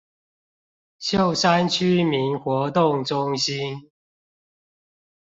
[0.97, 3.91] 秀山區民活動中心